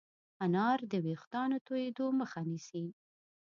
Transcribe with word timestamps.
انار 0.45 0.79
د 0.91 0.93
ويښتانو 1.05 1.57
تویدو 1.67 2.07
مخه 2.19 2.41
نیسي. 2.49 2.85